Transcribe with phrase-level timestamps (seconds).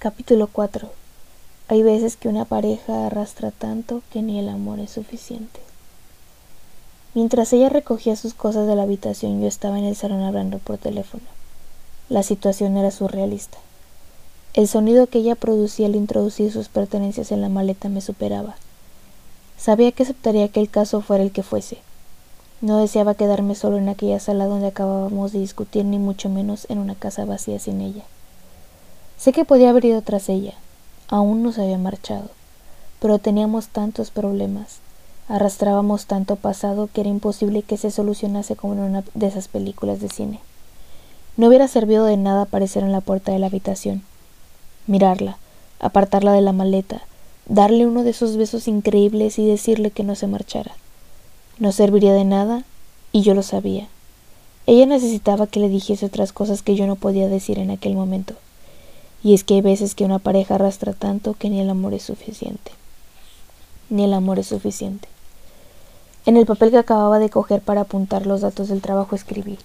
[0.00, 0.88] Capítulo 4.
[1.68, 5.60] Hay veces que una pareja arrastra tanto que ni el amor es suficiente.
[7.12, 10.78] Mientras ella recogía sus cosas de la habitación, yo estaba en el salón hablando por
[10.78, 11.24] teléfono.
[12.08, 13.58] La situación era surrealista.
[14.54, 18.56] El sonido que ella producía al introducir sus pertenencias en la maleta me superaba.
[19.58, 21.76] Sabía que aceptaría que el caso fuera el que fuese.
[22.62, 26.78] No deseaba quedarme solo en aquella sala donde acabábamos de discutir, ni mucho menos en
[26.78, 28.04] una casa vacía sin ella.
[29.20, 30.54] Sé que podía haber ido tras ella,
[31.08, 32.30] aún no se había marchado,
[33.00, 34.78] pero teníamos tantos problemas,
[35.28, 40.00] arrastrábamos tanto pasado que era imposible que se solucionase como en una de esas películas
[40.00, 40.40] de cine.
[41.36, 44.04] No hubiera servido de nada aparecer en la puerta de la habitación,
[44.86, 45.36] mirarla,
[45.80, 47.02] apartarla de la maleta,
[47.46, 50.72] darle uno de esos besos increíbles y decirle que no se marchara.
[51.58, 52.64] No serviría de nada,
[53.12, 53.86] y yo lo sabía.
[54.64, 58.34] Ella necesitaba que le dijese otras cosas que yo no podía decir en aquel momento.
[59.22, 62.02] Y es que hay veces que una pareja arrastra tanto que ni el amor es
[62.02, 62.72] suficiente.
[63.90, 65.08] Ni el amor es suficiente.
[66.26, 69.58] En el papel que acababa de coger para apuntar los datos del trabajo escribí,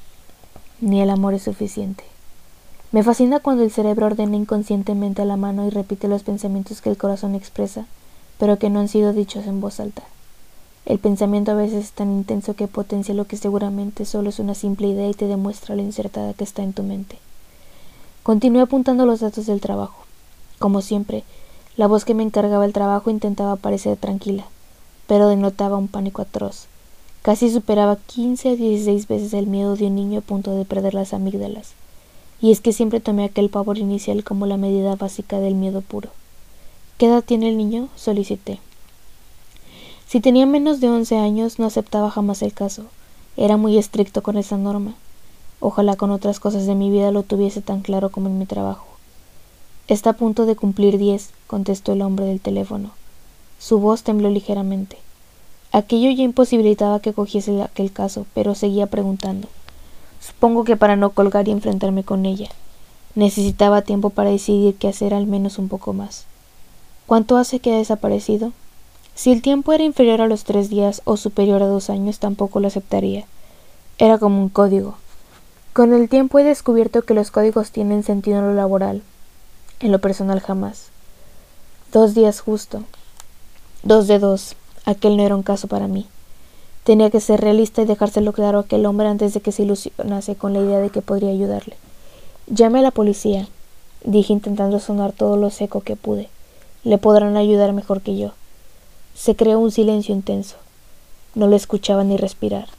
[0.81, 2.03] ni el amor es suficiente.
[2.91, 6.89] Me fascina cuando el cerebro ordena inconscientemente a la mano y repite los pensamientos que
[6.89, 7.85] el corazón expresa,
[8.39, 10.03] pero que no han sido dichos en voz alta.
[10.85, 14.53] El pensamiento a veces es tan intenso que potencia lo que seguramente solo es una
[14.53, 17.17] simple idea y te demuestra lo insertada que está en tu mente.
[18.25, 20.03] Continué apuntando los datos del trabajo.
[20.57, 21.23] Como siempre,
[21.77, 24.47] la voz que me encargaba el trabajo intentaba parecer tranquila,
[25.05, 26.65] pero denotaba un pánico atroz.
[27.21, 30.95] Casi superaba quince a dieciséis veces el miedo de un niño a punto de perder
[30.95, 31.73] las amígdalas.
[32.41, 36.09] Y es que siempre tomé aquel pavor inicial como la medida básica del miedo puro.
[36.97, 37.89] ¿Qué edad tiene el niño?
[37.95, 38.59] solicité.
[40.07, 42.85] Si tenía menos de once años no aceptaba jamás el caso.
[43.37, 44.95] Era muy estricto con esa norma.
[45.67, 48.85] Ojalá con otras cosas de mi vida lo tuviese tan claro como en mi trabajo.
[49.87, 52.91] Está a punto de cumplir diez, contestó el hombre del teléfono.
[53.57, 54.99] Su voz tembló ligeramente.
[55.71, 59.47] Aquello ya imposibilitaba que cogiese aquel caso, pero seguía preguntando.
[60.21, 62.49] Supongo que para no colgar y enfrentarme con ella.
[63.15, 66.25] Necesitaba tiempo para decidir qué hacer al menos un poco más.
[67.07, 68.51] ¿Cuánto hace que ha desaparecido?
[69.15, 72.59] Si el tiempo era inferior a los tres días o superior a dos años, tampoco
[72.59, 73.25] lo aceptaría.
[73.97, 74.97] Era como un código.
[75.75, 79.01] Con el tiempo he descubierto que los códigos tienen sentido en lo laboral,
[79.81, 80.87] en lo personal jamás.
[81.91, 82.85] Dos días justo.
[83.83, 84.55] Dos de dos.
[84.85, 86.07] Aquel no era un caso para mí.
[86.85, 90.37] Tenía que ser realista y dejárselo claro a aquel hombre antes de que se ilusionase
[90.37, 91.75] con la idea de que podría ayudarle.
[92.47, 93.49] Llame a la policía,
[94.05, 96.29] dije intentando sonar todo lo seco que pude.
[96.85, 98.31] Le podrán ayudar mejor que yo.
[99.13, 100.55] Se creó un silencio intenso.
[101.33, 102.69] No lo escuchaba ni respirar.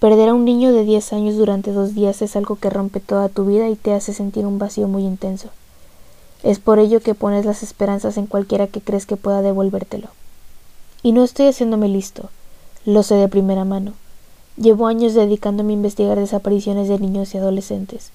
[0.00, 3.28] Perder a un niño de diez años durante dos días es algo que rompe toda
[3.28, 5.48] tu vida y te hace sentir un vacío muy intenso.
[6.42, 10.08] Es por ello que pones las esperanzas en cualquiera que crees que pueda devolvértelo.
[11.02, 12.28] Y no estoy haciéndome listo,
[12.84, 13.92] lo sé de primera mano.
[14.56, 18.10] Llevo años dedicándome a investigar desapariciones de niños y adolescentes.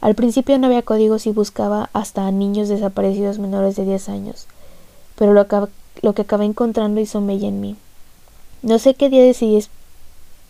[0.00, 4.46] Al principio no había códigos y buscaba hasta a niños desaparecidos menores de diez años,
[5.16, 5.46] pero lo,
[6.02, 7.76] lo que acabé encontrando hizo mella en mí.
[8.62, 9.56] No sé qué día decidí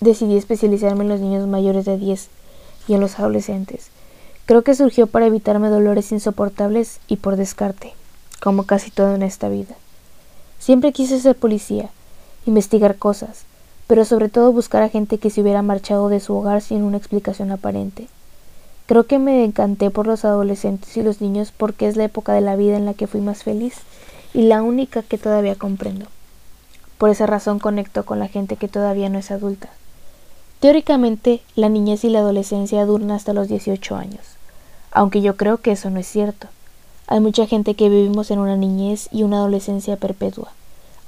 [0.00, 2.28] decidí especializarme en los niños mayores de 10
[2.88, 3.90] y en los adolescentes.
[4.46, 7.92] Creo que surgió para evitarme dolores insoportables y por descarte,
[8.40, 9.74] como casi todo en esta vida.
[10.58, 11.90] Siempre quise ser policía,
[12.46, 13.44] investigar cosas,
[13.86, 16.96] pero sobre todo buscar a gente que se hubiera marchado de su hogar sin una
[16.96, 18.08] explicación aparente.
[18.86, 22.40] Creo que me encanté por los adolescentes y los niños porque es la época de
[22.40, 23.74] la vida en la que fui más feliz
[24.32, 26.06] y la única que todavía comprendo.
[26.96, 29.68] Por esa razón conecto con la gente que todavía no es adulta.
[30.60, 34.22] Teóricamente, la niñez y la adolescencia duran hasta los 18 años,
[34.90, 36.48] aunque yo creo que eso no es cierto.
[37.06, 40.50] Hay mucha gente que vivimos en una niñez y una adolescencia perpetua,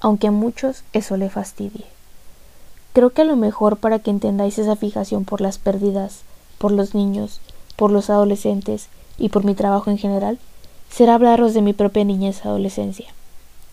[0.00, 1.84] aunque a muchos eso le fastidie.
[2.92, 6.20] Creo que a lo mejor para que entendáis esa fijación por las pérdidas,
[6.58, 7.40] por los niños,
[7.74, 8.86] por los adolescentes
[9.18, 10.38] y por mi trabajo en general,
[10.90, 13.12] será hablaros de mi propia niñez adolescencia.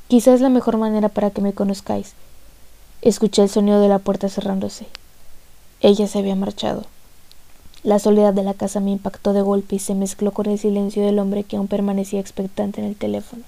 [0.07, 2.13] Quizás es la mejor manera para que me conozcáis.
[3.03, 4.87] Escuché el sonido de la puerta cerrándose.
[5.79, 6.85] Ella se había marchado.
[7.83, 11.05] La soledad de la casa me impactó de golpe y se mezcló con el silencio
[11.05, 13.43] del hombre que aún permanecía expectante en el teléfono.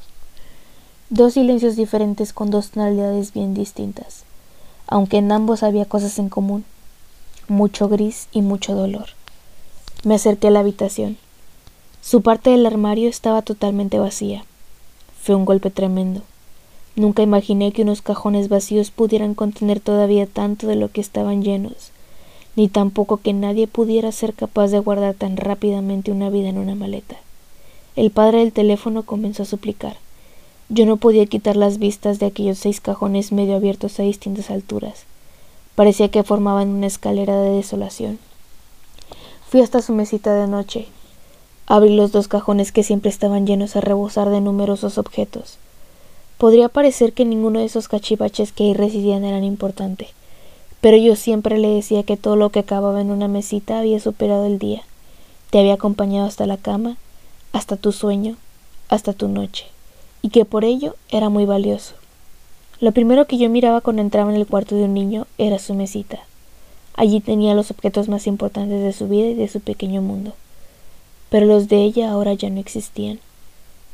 [1.10, 4.26] Dos silencios diferentes con dos tonalidades bien distintas,
[4.86, 6.66] aunque en ambos había cosas en común,
[7.48, 9.08] mucho gris y mucho dolor.
[10.04, 11.18] Me acerqué a la habitación.
[12.02, 14.46] Su parte del armario estaba totalmente vacía.
[15.20, 16.22] Fue un golpe tremendo.
[16.96, 21.92] Nunca imaginé que unos cajones vacíos pudieran contener todavía tanto de lo que estaban llenos
[22.60, 26.76] ni tampoco que nadie pudiera ser capaz de guardar tan rápidamente una vida en una
[26.76, 27.16] maleta.
[27.96, 29.96] El padre del teléfono comenzó a suplicar.
[30.68, 35.06] Yo no podía quitar las vistas de aquellos seis cajones medio abiertos a distintas alturas.
[35.76, 38.20] Parecía que formaban una escalera de desolación.
[39.48, 40.88] Fui hasta su mesita de noche.
[41.66, 45.60] Abrí los dos cajones que siempre estaban llenos a rebosar de numerosos objetos.
[46.38, 50.10] Podría parecer que ninguno de esos cachivaches que ahí residían eran importante,
[50.81, 54.46] pero yo siempre le decía que todo lo que acababa en una mesita había superado
[54.46, 54.84] el día,
[55.50, 56.98] te había acompañado hasta la cama,
[57.52, 58.38] hasta tu sueño,
[58.88, 59.66] hasta tu noche,
[60.22, 61.96] y que por ello era muy valioso.
[62.80, 65.74] Lo primero que yo miraba cuando entraba en el cuarto de un niño era su
[65.74, 66.20] mesita.
[66.96, 70.34] Allí tenía los objetos más importantes de su vida y de su pequeño mundo.
[71.30, 73.20] Pero los de ella ahora ya no existían.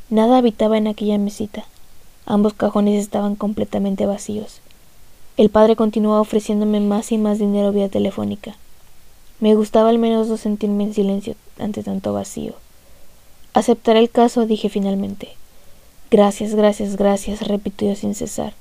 [0.10, 1.66] Nada habitaba en aquella mesita.
[2.28, 4.62] Ambos cajones estaban completamente vacíos.
[5.38, 8.56] El padre continuaba ofreciéndome más y más dinero vía telefónica.
[9.42, 12.54] Me gustaba al menos no sentirme en silencio ante tanto vacío.
[13.54, 15.30] Aceptaré el caso, dije finalmente.
[16.10, 18.54] Gracias, gracias, gracias, repitió sin cesar.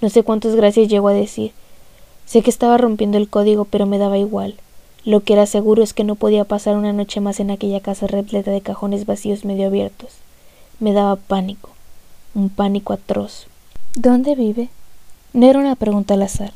[0.00, 1.52] No sé cuántas gracias llegó a decir.
[2.26, 4.54] Sé que estaba rompiendo el código, pero me daba igual.
[5.04, 8.06] Lo que era seguro es que no podía pasar una noche más en aquella casa
[8.06, 10.12] repleta de cajones vacíos medio abiertos.
[10.78, 11.70] Me daba pánico,
[12.34, 13.48] un pánico atroz.
[13.96, 14.68] ¿Dónde vive?
[15.34, 16.52] No era una pregunta al azar.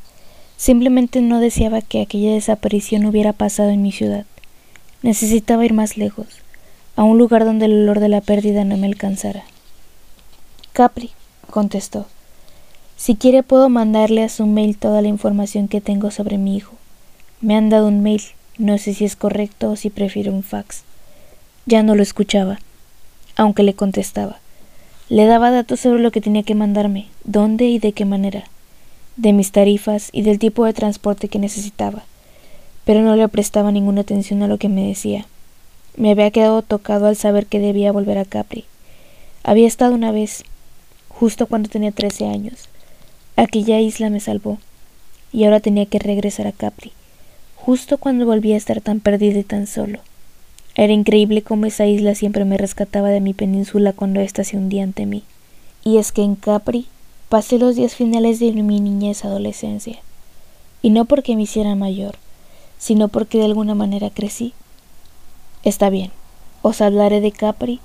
[0.57, 4.25] Simplemente no deseaba que aquella desaparición hubiera pasado en mi ciudad.
[5.03, 6.29] Necesitaba ir más lejos,
[6.95, 9.43] a un lugar donde el olor de la pérdida no me alcanzara.
[10.73, 11.11] Capri,
[11.51, 12.07] contestó.
[12.97, 16.77] Si quiere puedo mandarle a su mail toda la información que tengo sobre mi hijo.
[17.41, 18.23] Me han dado un mail,
[18.59, 20.85] no sé si es correcto o si prefiere un fax.
[21.67, 22.61] Ya no lo escuchaba,
[23.35, 24.39] aunque le contestaba.
[25.09, 28.45] Le daba datos sobre lo que tenía que mandarme, dónde y de qué manera,
[29.19, 32.05] de mis tarifas y del tipo de transporte que necesitaba,
[32.85, 35.27] pero no le prestaba ninguna atención a lo que me decía.
[35.97, 38.65] Me había quedado tocado al saber que debía volver a Capri.
[39.43, 40.45] Había estado una vez,
[41.09, 42.69] justo cuando tenía trece años,
[43.37, 44.59] Aquella isla me salvó,
[45.33, 46.91] y ahora tenía que regresar a Capri,
[47.55, 50.01] justo cuando volví a estar tan perdido y tan solo.
[50.75, 54.83] Era increíble cómo esa isla siempre me rescataba de mi península cuando ésta se hundía
[54.83, 55.23] ante mí.
[55.85, 56.89] Y es que en Capri
[57.29, 59.99] pasé los días finales de mi niñez adolescencia.
[60.81, 62.17] Y no porque me hiciera mayor,
[62.79, 64.55] sino porque de alguna manera crecí.
[65.63, 66.11] Está bien,
[66.63, 67.81] os hablaré de Capri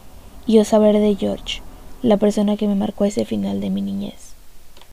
[0.45, 1.62] y os hablaré de George,
[2.01, 4.32] la persona que me marcó ese final de mi niñez.